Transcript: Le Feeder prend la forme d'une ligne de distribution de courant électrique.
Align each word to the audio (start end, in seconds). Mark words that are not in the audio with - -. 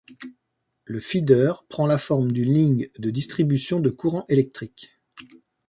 Le 0.83 0.99
Feeder 0.99 1.53
prend 1.69 1.85
la 1.85 1.99
forme 1.99 2.31
d'une 2.31 2.51
ligne 2.51 2.89
de 2.97 3.11
distribution 3.11 3.79
de 3.79 3.91
courant 3.91 4.25
électrique. 4.29 4.99